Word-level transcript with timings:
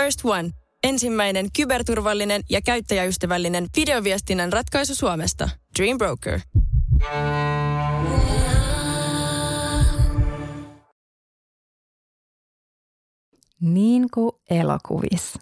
First 0.00 0.24
One. 0.24 0.50
Ensimmäinen 0.82 1.46
kyberturvallinen 1.56 2.42
ja 2.50 2.60
käyttäjäystävällinen 2.62 3.66
videoviestinnän 3.76 4.52
ratkaisu 4.52 4.94
Suomesta. 4.94 5.48
Dream 5.78 5.98
Broker. 5.98 6.40
Niin 13.60 14.10
kuin 14.14 14.32
elokuvis. 14.50 15.38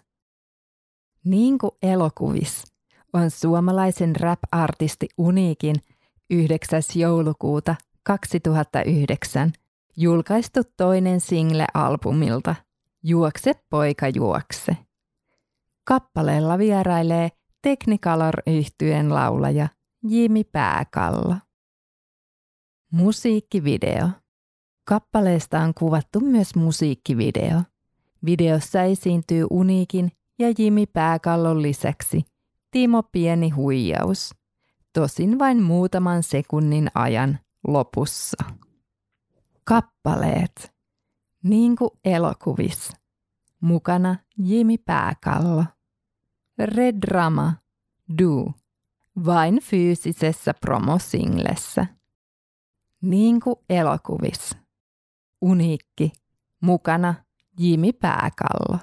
Niin 1.25 1.57
kuin 1.57 1.71
elokuvis 1.81 2.63
on 3.13 3.31
suomalaisen 3.31 4.15
rap-artisti 4.15 5.07
Uniikin 5.17 5.75
9. 6.29 6.81
joulukuuta 6.95 7.75
2009 8.03 9.53
julkaistu 9.97 10.61
toinen 10.77 11.21
single-albumilta 11.21 12.55
Juokse 13.03 13.53
poika 13.69 14.07
juokse. 14.07 14.77
Kappaleella 15.83 16.57
vierailee 16.57 17.29
Technicolor 17.61 18.33
yhtyen 18.47 19.13
laulaja 19.15 19.67
Jimi 20.03 20.43
Pääkallo. 20.43 21.35
Musiikkivideo. 22.91 24.09
Kappaleesta 24.85 25.59
on 25.59 25.73
kuvattu 25.73 26.19
myös 26.19 26.55
musiikkivideo. 26.55 27.61
Videossa 28.25 28.83
esiintyy 28.83 29.45
Uniikin 29.49 30.11
ja 30.39 30.53
Jimi 30.57 30.85
Pääkallon 30.85 31.61
lisäksi 31.61 32.21
Timo 32.71 33.03
Pieni 33.03 33.49
Huijaus. 33.49 34.35
Tosin 34.93 35.39
vain 35.39 35.63
muutaman 35.63 36.23
sekunnin 36.23 36.91
ajan 36.95 37.39
lopussa. 37.67 38.37
Kappaleet. 39.63 40.78
Niin 41.43 41.75
kuin 41.75 41.89
elokuvis. 42.05 42.91
Mukana 43.61 44.15
Jimi 44.37 44.77
Pääkallo. 44.77 45.65
Red 46.57 46.95
Drama. 47.07 47.53
Du. 48.19 48.53
Vain 49.25 49.59
fyysisessä 49.61 50.53
promosinglessä. 50.61 51.85
Niin 53.01 53.39
kuin 53.39 53.55
elokuvis. 53.69 54.57
Uniikki. 55.41 56.11
Mukana 56.61 57.13
Jimi 57.59 57.93
Pääkallo. 57.93 58.79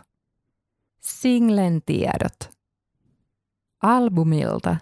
Singlen 1.01 1.83
tiedot. 1.87 2.57
Albumilta. 3.83 4.77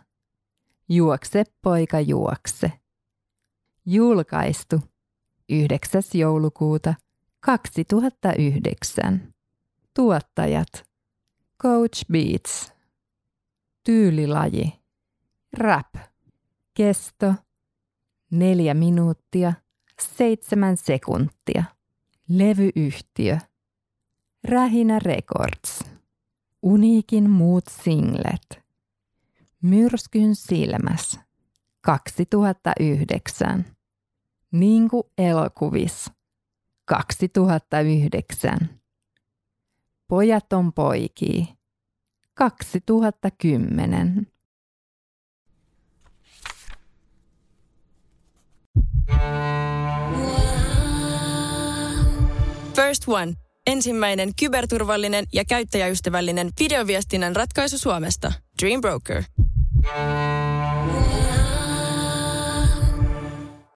Juokse 0.89 1.45
poika 1.63 2.01
juokse. 2.01 2.73
Julkaistu 3.87 4.81
9. 5.49 6.03
joulukuuta 6.15 6.95
2009. 7.45 9.35
Tuottajat. 9.95 10.87
Coach 11.63 12.05
Beats. 12.13 12.73
Tyylilaji. 13.85 14.73
Rap. 15.53 15.95
Kesto. 16.75 17.35
4 18.31 18.75
minuuttia 18.75 19.53
7 20.01 20.77
sekuntia. 20.77 21.65
Levyyhtiö. 22.29 23.39
Rähinä 24.45 24.99
Records. 24.99 25.85
Uniikin 26.63 27.31
muut 27.31 27.65
singlet. 27.83 28.63
Myrskyn 29.63 30.35
silmäs. 30.35 31.21
2009. 31.81 33.65
Niinku 34.51 35.11
elokuvis. 35.19 36.11
2009. 36.85 38.59
Pojat 40.09 40.53
on 40.53 40.73
poikii. 40.73 41.49
2010. 42.35 44.27
First 52.75 53.03
One. 53.09 53.33
Ensimmäinen 53.67 54.31
kyberturvallinen 54.41 55.25
ja 55.33 55.45
käyttäjäystävällinen 55.45 56.51
videoviestinnän 56.61 57.37
ratkaisu 57.37 57.79
Suomesta. 57.79 58.33
Dream 58.63 58.81
Broker. 58.81 59.23